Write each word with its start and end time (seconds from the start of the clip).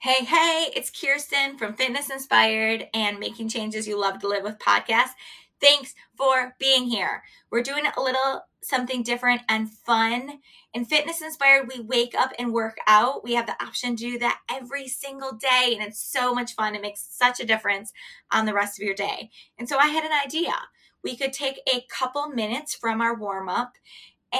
Hey, 0.00 0.24
hey, 0.24 0.70
it's 0.76 0.90
Kirsten 0.90 1.56
from 1.56 1.74
Fitness 1.74 2.10
Inspired 2.10 2.88
and 2.92 3.18
Making 3.18 3.48
Changes 3.48 3.88
You 3.88 3.98
Love 3.98 4.18
to 4.18 4.28
Live 4.28 4.42
with 4.42 4.58
podcast. 4.58 5.10
Thanks 5.62 5.94
for 6.16 6.54
being 6.58 6.84
here. 6.84 7.22
We're 7.50 7.62
doing 7.62 7.84
a 7.86 8.02
little 8.02 8.42
something 8.62 9.02
different 9.02 9.42
and 9.48 9.70
fun. 9.70 10.40
In 10.74 10.84
Fitness 10.84 11.22
Inspired, 11.22 11.70
we 11.72 11.80
wake 11.80 12.14
up 12.14 12.32
and 12.38 12.52
work 12.52 12.76
out. 12.86 13.24
We 13.24 13.32
have 13.34 13.46
the 13.46 13.62
option 13.62 13.96
to 13.96 14.10
do 14.10 14.18
that 14.18 14.40
every 14.50 14.88
single 14.88 15.32
day, 15.32 15.70
and 15.72 15.82
it's 15.82 16.00
so 16.00 16.34
much 16.34 16.54
fun. 16.54 16.74
It 16.74 16.82
makes 16.82 17.06
such 17.10 17.40
a 17.40 17.46
difference 17.46 17.92
on 18.30 18.44
the 18.44 18.54
rest 18.54 18.78
of 18.78 18.84
your 18.84 18.94
day. 18.94 19.30
And 19.58 19.68
so 19.68 19.78
I 19.78 19.86
had 19.86 20.04
an 20.04 20.12
idea. 20.24 20.52
We 21.02 21.16
could 21.16 21.32
take 21.32 21.60
a 21.66 21.86
couple 21.88 22.28
minutes 22.28 22.74
from 22.74 23.00
our 23.00 23.14
warm 23.14 23.48
up 23.48 23.72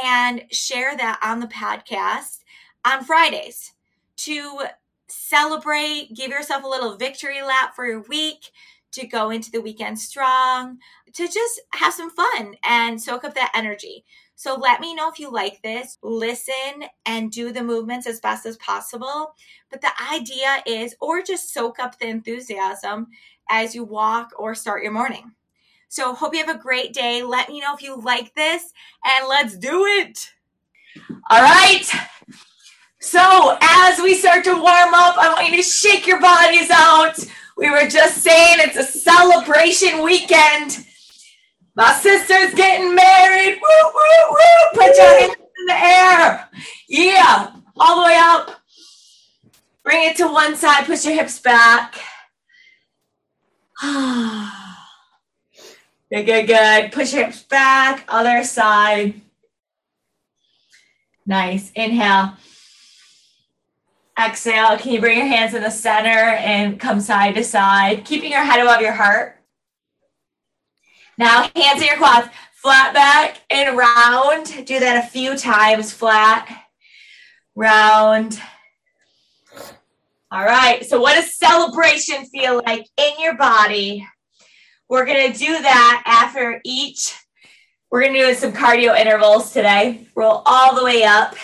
and 0.04 0.44
share 0.50 0.94
that 0.94 1.20
on 1.22 1.40
the 1.40 1.46
podcast 1.46 2.40
on 2.84 3.02
Fridays 3.02 3.72
to 4.16 4.66
celebrate, 5.08 6.14
give 6.14 6.30
yourself 6.30 6.64
a 6.64 6.68
little 6.68 6.96
victory 6.96 7.42
lap 7.42 7.74
for 7.74 7.86
your 7.86 8.02
week, 8.02 8.50
to 8.92 9.06
go 9.06 9.30
into 9.30 9.50
the 9.50 9.60
weekend 9.60 9.98
strong, 9.98 10.78
to 11.12 11.26
just 11.26 11.60
have 11.74 11.92
some 11.92 12.10
fun 12.10 12.54
and 12.64 13.02
soak 13.02 13.24
up 13.24 13.34
that 13.34 13.52
energy. 13.54 14.04
So 14.36 14.54
let 14.54 14.80
me 14.80 14.94
know 14.94 15.08
if 15.08 15.18
you 15.18 15.32
like 15.32 15.62
this. 15.62 15.98
Listen 16.02 16.84
and 17.04 17.30
do 17.30 17.52
the 17.52 17.62
movements 17.62 18.06
as 18.06 18.20
best 18.20 18.46
as 18.46 18.56
possible. 18.56 19.34
But 19.70 19.80
the 19.80 19.90
idea 20.12 20.62
is, 20.66 20.94
or 21.00 21.22
just 21.22 21.52
soak 21.52 21.78
up 21.78 21.98
the 21.98 22.06
enthusiasm 22.06 23.08
as 23.48 23.74
you 23.74 23.84
walk 23.84 24.30
or 24.38 24.54
start 24.54 24.82
your 24.82 24.92
morning. 24.92 25.32
So 25.88 26.14
hope 26.14 26.34
you 26.34 26.44
have 26.44 26.54
a 26.54 26.58
great 26.58 26.92
day. 26.92 27.22
Let 27.22 27.48
me 27.48 27.60
know 27.60 27.74
if 27.74 27.82
you 27.82 27.96
like 28.00 28.34
this 28.34 28.72
and 29.04 29.28
let's 29.28 29.56
do 29.56 29.84
it. 29.86 30.30
All 31.30 31.42
right. 31.42 31.84
So, 33.04 33.58
as 33.60 34.00
we 34.00 34.14
start 34.14 34.44
to 34.44 34.54
warm 34.54 34.94
up, 34.94 35.18
I 35.18 35.30
want 35.34 35.50
you 35.50 35.58
to 35.58 35.62
shake 35.62 36.06
your 36.06 36.22
bodies 36.22 36.70
out. 36.70 37.18
We 37.54 37.68
were 37.68 37.86
just 37.86 38.22
saying 38.22 38.60
it's 38.60 38.78
a 38.78 38.82
celebration 38.82 40.02
weekend. 40.02 40.86
My 41.76 41.92
sister's 41.92 42.54
getting 42.54 42.94
married. 42.94 43.60
Woo, 43.60 43.90
woo, 43.94 44.30
woo. 44.30 44.70
Put 44.72 44.96
your 44.96 45.20
hands 45.20 45.36
in 45.36 45.66
the 45.66 45.74
air. 45.74 46.48
Yeah. 46.88 47.52
All 47.78 48.00
the 48.00 48.06
way 48.06 48.16
up. 48.18 48.62
Bring 49.84 50.08
it 50.08 50.16
to 50.16 50.26
one 50.26 50.56
side. 50.56 50.86
Push 50.86 51.04
your 51.04 51.14
hips 51.14 51.38
back. 51.38 51.96
good, 56.10 56.24
good, 56.24 56.46
good. 56.46 56.90
Push 56.90 57.12
your 57.12 57.26
hips 57.26 57.42
back. 57.42 58.06
Other 58.08 58.42
side. 58.44 59.20
Nice. 61.26 61.70
Inhale. 61.74 62.38
Exhale. 64.18 64.78
Can 64.78 64.92
you 64.92 65.00
bring 65.00 65.18
your 65.18 65.26
hands 65.26 65.54
in 65.54 65.62
the 65.62 65.70
center 65.70 66.08
and 66.08 66.78
come 66.78 67.00
side 67.00 67.34
to 67.34 67.44
side, 67.44 68.04
keeping 68.04 68.30
your 68.30 68.44
head 68.44 68.60
above 68.60 68.80
your 68.80 68.92
heart? 68.92 69.36
Now, 71.18 71.50
hands 71.56 71.80
in 71.80 71.88
your 71.88 71.96
quads, 71.96 72.28
flat 72.52 72.94
back 72.94 73.40
and 73.50 73.76
round. 73.76 74.66
Do 74.66 74.78
that 74.80 75.04
a 75.04 75.08
few 75.08 75.36
times, 75.36 75.92
flat, 75.92 76.64
round. 77.54 78.40
All 80.30 80.44
right. 80.44 80.84
So, 80.84 81.00
what 81.00 81.14
does 81.14 81.36
celebration 81.36 82.24
feel 82.26 82.62
like 82.66 82.86
in 82.96 83.12
your 83.20 83.36
body? 83.36 84.06
We're 84.88 85.06
going 85.06 85.32
to 85.32 85.38
do 85.38 85.46
that 85.46 86.02
after 86.06 86.60
each. 86.64 87.16
We're 87.90 88.02
going 88.02 88.14
to 88.14 88.26
do 88.26 88.34
some 88.34 88.52
cardio 88.52 88.96
intervals 88.98 89.52
today. 89.52 90.06
Roll 90.14 90.42
all 90.46 90.74
the 90.74 90.84
way 90.84 91.04
up 91.04 91.36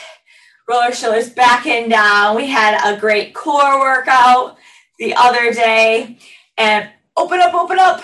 roll 0.70 0.80
our 0.80 0.94
shoulders 0.94 1.28
back 1.28 1.66
and 1.66 1.90
down. 1.90 2.36
We 2.36 2.46
had 2.46 2.78
a 2.84 2.98
great 2.98 3.34
core 3.34 3.80
workout 3.80 4.56
the 5.00 5.14
other 5.14 5.52
day. 5.52 6.16
And 6.56 6.88
open 7.16 7.40
up, 7.40 7.54
open 7.54 7.78
up. 7.78 8.00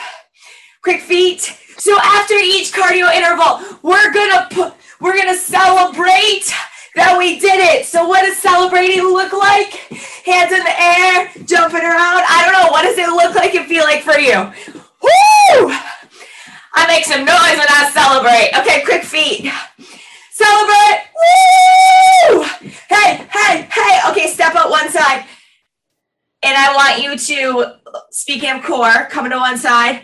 Quick 0.83 1.01
feet. 1.01 1.43
So 1.79 1.97
after 2.03 2.35
each 2.35 2.73
cardio 2.73 3.13
interval, 3.15 3.61
we're 3.83 4.13
gonna 4.13 4.49
put, 4.51 4.75
we're 5.01 5.17
gonna 5.17 5.37
celebrate 5.37 6.53
that 6.97 7.15
we 7.17 7.39
did 7.39 7.61
it. 7.61 7.87
So 7.87 8.09
what 8.09 8.27
does 8.27 8.39
celebrating 8.39 9.03
look 9.03 9.33
like? 9.33 9.75
Hands 10.25 10.51
in 10.51 10.65
the 10.65 10.83
air, 10.83 11.31
jumping 11.45 11.83
around. 11.83 12.25
I 12.27 12.43
don't 12.43 12.53
know. 12.53 12.71
What 12.73 12.83
does 12.83 12.99
it 12.99 13.09
look 13.11 13.37
like 13.37 13.55
and 13.55 13.67
feel 13.67 13.85
like 13.85 14.03
for 14.03 14.19
you? 14.19 14.35
Woo! 15.03 15.71
I 16.75 16.87
make 16.89 17.05
some 17.05 17.21
noise 17.21 17.29
when 17.31 17.69
I 17.69 17.91
celebrate. 17.93 18.51
Okay, 18.59 18.83
quick 18.85 19.05
feet. 19.05 19.53
Celebrate. 20.33 21.06
One 24.77 24.91
side. 24.91 25.25
And 26.43 26.57
I 26.57 26.75
want 26.75 27.03
you 27.03 27.17
to, 27.17 27.77
speaking 28.11 28.51
of 28.51 28.63
core, 28.63 29.07
coming 29.11 29.33
to 29.33 29.39
one 29.39 29.59
side 29.59 30.03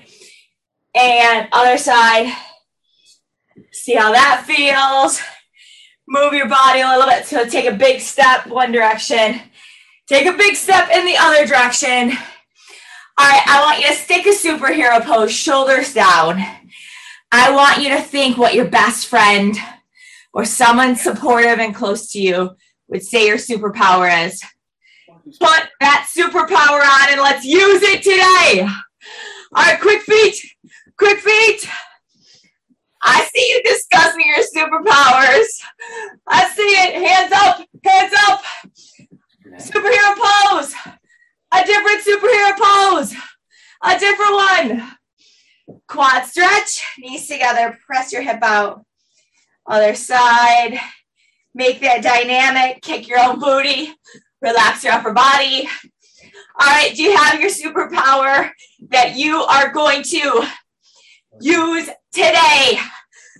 and 0.94 1.49
other 1.53 1.77
side. 1.77 2.34
See 3.72 3.94
how 3.94 4.12
that 4.12 4.44
feels. 4.47 5.21
Move 6.09 6.32
your 6.32 6.49
body 6.49 6.81
a 6.81 6.88
little 6.88 7.06
bit. 7.06 7.27
So 7.27 7.44
take 7.47 7.66
a 7.66 7.77
big 7.77 8.00
step 8.00 8.47
one 8.47 8.72
direction. 8.72 9.41
Take 10.09 10.27
a 10.27 10.37
big 10.37 10.56
step 10.56 10.91
in 10.91 11.06
the 11.06 11.16
other 11.19 11.47
direction. 11.47 12.12
All 13.19 13.28
right, 13.28 13.43
I 13.47 13.61
want 13.62 13.81
you 13.81 13.88
to 13.88 13.94
stick 13.94 14.27
a 14.27 14.31
superhero 14.31 15.05
pose, 15.05 15.32
shoulders 15.32 15.93
down. 15.93 16.43
I 17.31 17.53
want 17.53 17.82
you 17.82 17.91
to 17.91 18.00
think 18.00 18.37
what 18.37 18.55
your 18.55 18.69
best 18.69 19.06
friend 19.06 19.56
or 20.32 20.44
someone 20.44 20.97
supportive 20.97 21.59
and 21.59 21.75
close 21.75 22.11
to 22.12 22.21
you 22.21 22.56
would 22.88 23.03
say 23.03 23.27
your 23.27 23.37
superpower 23.37 24.27
is. 24.27 24.43
Put 25.25 25.69
that 25.81 26.09
superpower 26.16 26.83
on 26.83 27.12
and 27.12 27.21
let's 27.21 27.44
use 27.44 27.83
it 27.83 28.03
today. 28.03 28.62
All 29.55 29.65
right, 29.65 29.81
quick 29.81 30.03
feet, 30.03 30.37
quick 30.97 31.19
feet. 31.21 31.69
I 33.03 33.28
see 33.34 33.49
you 33.50 33.62
discussing 33.62 34.25
your 34.27 34.38
superpowers. 34.38 35.47
I 36.27 36.49
see 36.50 36.62
it. 36.62 36.94
Hands 37.06 37.32
up, 37.32 37.66
hands 37.84 38.15
up. 38.28 38.43
Superhero 39.59 40.16
pose. 40.16 40.75
A 41.53 41.65
different 41.66 42.03
superhero 42.03 42.56
pose. 42.59 43.15
A 43.82 43.99
different 43.99 44.34
one. 44.34 44.97
Quad 45.88 46.25
stretch, 46.25 46.84
knees 46.99 47.28
together, 47.28 47.78
press 47.87 48.12
your 48.12 48.22
hip 48.22 48.43
out. 48.43 48.84
Other 49.66 49.94
side. 49.94 50.78
Make 51.55 51.81
that 51.81 52.03
dynamic. 52.03 52.82
Kick 52.82 53.09
your 53.09 53.19
own 53.19 53.38
booty. 53.38 53.94
Relax 54.42 54.82
your 54.82 54.92
upper 54.94 55.12
body. 55.12 55.69
All 56.60 56.66
right. 56.66 56.94
Do 56.94 57.03
you 57.03 57.16
have 57.16 57.41
your 57.41 57.50
superpower 57.50 58.50
that 58.91 59.16
you 59.16 59.42
are 59.42 59.72
going 59.72 60.03
to 60.03 60.47
use 61.41 61.88
today? 62.12 62.78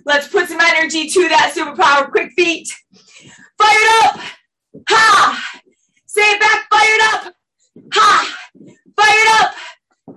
Let's 0.05 0.27
put 0.27 0.47
some 0.47 0.61
energy 0.61 1.07
to 1.09 1.29
that 1.29 1.53
superpower. 1.55 2.09
Quick 2.09 2.31
feet. 2.31 2.69
Fired 3.57 4.05
up. 4.05 4.19
Ha. 4.89 5.61
Say 6.05 6.21
it 6.21 6.39
back. 6.39 6.67
Fired 6.71 7.01
up. 7.13 7.33
Ha. 7.93 8.37
Fired 8.95 9.45
up. 9.45 9.55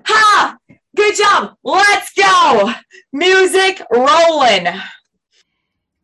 Ha. 0.07 0.57
Good 0.97 1.17
job. 1.17 1.57
Let's 1.63 2.13
go. 2.15 2.73
Music 3.13 3.83
rolling. 3.93 4.69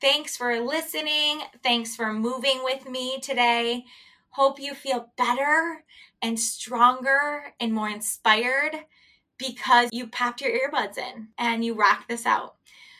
Thanks 0.00 0.36
for 0.36 0.60
listening. 0.60 1.40
Thanks 1.62 1.94
for 1.94 2.12
moving 2.12 2.60
with 2.64 2.88
me 2.88 3.20
today. 3.20 3.84
Hope 4.32 4.58
you 4.58 4.72
feel 4.72 5.12
better 5.18 5.84
and 6.22 6.40
stronger 6.40 7.52
and 7.60 7.72
more 7.72 7.90
inspired 7.90 8.76
because 9.36 9.90
you 9.92 10.06
popped 10.06 10.40
your 10.40 10.52
earbuds 10.52 10.96
in 10.96 11.28
and 11.36 11.62
you 11.62 11.74
rocked 11.74 12.08
this 12.08 12.24
out. 12.24 12.54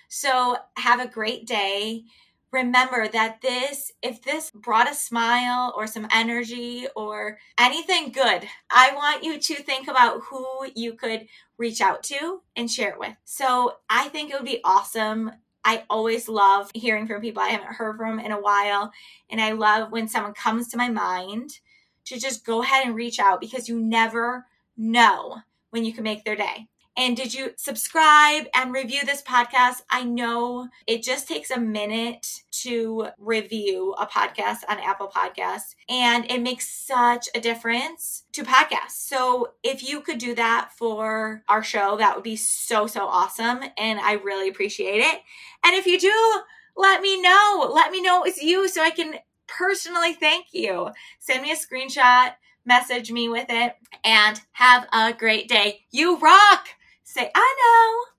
So, 0.09 0.57
have 0.77 1.01
a 1.01 1.09
great 1.09 1.47
day. 1.47 2.05
Remember 2.51 3.09
that 3.09 3.41
this, 3.41 3.93
if 4.03 4.21
this 4.21 4.51
brought 4.51 4.91
a 4.91 4.95
smile 4.95 5.73
or 5.75 5.87
some 5.87 6.07
energy 6.13 6.87
or 6.95 7.39
anything 7.59 8.13
good, 8.13 8.47
I 8.71 8.95
want 8.95 9.25
you 9.25 9.41
to 9.41 9.63
think 9.63 9.89
about 9.89 10.21
who 10.25 10.47
you 10.75 10.93
could 10.93 11.29
reach 11.57 11.81
out 11.81 12.03
to 12.05 12.43
and 12.57 12.71
share 12.71 12.91
it 12.91 12.99
with. 12.99 13.17
So, 13.25 13.77
I 13.89 14.09
think 14.11 14.31
it 14.31 14.35
would 14.35 14.45
be 14.45 14.61
awesome 14.65 15.33
I 15.65 15.85
always 15.89 16.29
love 16.29 16.71
hearing 16.75 17.07
from 17.07 17.21
people 17.21 17.43
I 17.43 17.49
haven't 17.49 17.75
heard 17.75 17.97
from 17.97 18.19
in 18.19 18.33
a 18.33 18.41
while. 18.41 18.93
And 19.31 19.41
I 19.41 19.53
love 19.53 19.93
when 19.93 20.09
someone 20.09 20.35
comes 20.35 20.69
to 20.69 20.77
my 20.77 20.89
mind 20.89 21.61
to 22.07 22.19
just 22.19 22.45
go 22.45 22.63
ahead 22.63 22.87
and 22.87 22.95
reach 22.95 23.19
out 23.21 23.41
because 23.41 23.69
you 23.69 23.79
never 23.81 24.47
know 24.77 25.39
when 25.71 25.85
you 25.85 25.93
can 25.93 26.05
make 26.05 26.25
their 26.25 26.37
day. 26.37 26.69
And 26.97 27.17
did 27.17 27.33
you 27.33 27.53
subscribe 27.57 28.47
and 28.55 28.73
review 28.73 29.01
this 29.05 29.23
podcast? 29.23 29.83
I 29.91 30.05
know 30.05 30.69
it 30.87 31.03
just 31.03 31.27
takes 31.27 31.51
a 31.51 31.59
minute 31.59 32.43
to 32.63 33.09
review 33.19 33.95
a 33.99 34.07
podcast 34.07 34.59
on 34.69 34.79
Apple 34.79 35.09
Podcasts, 35.09 35.75
and 35.89 36.31
it 36.31 36.43
makes 36.43 36.69
such 36.69 37.29
a 37.35 37.41
difference 37.41 38.25
to 38.33 38.45
podcasts. 38.45 38.93
So 38.93 39.53
if 39.63 39.83
you 39.83 40.03
could 40.03 40.19
do 40.19 40.35
that 40.35 40.71
for 40.77 41.43
our 41.49 41.63
show, 41.63 41.97
that 41.97 42.15
would 42.15 42.25
be 42.25 42.37
so, 42.37 42.87
so 42.87 43.07
awesome. 43.07 43.61
And 43.79 43.99
I 43.99 44.13
really 44.13 44.49
appreciate 44.51 45.01
it. 45.01 45.21
And 45.65 45.75
if 45.75 45.87
you 45.87 45.99
do, 45.99 46.41
let 46.77 47.01
me 47.01 47.21
know. 47.21 47.71
Let 47.73 47.91
me 47.91 48.03
know 48.03 48.25
it's 48.25 48.43
you 48.43 48.69
so 48.69 48.83
I 48.83 48.91
can 48.91 49.15
personally 49.47 50.13
thank 50.13 50.47
you. 50.53 50.91
Send 51.19 51.43
me 51.43 51.53
a 51.53 51.57
screenshot 51.57 52.35
message 52.65 53.11
me 53.11 53.29
with 53.29 53.47
it 53.49 53.75
and 54.05 54.41
have 54.53 54.87
a 54.93 55.13
great 55.13 55.49
day. 55.49 55.81
You 55.91 56.19
rock! 56.19 56.69
Say, 57.15 57.31
I 57.35 57.57
know. 57.61 58.12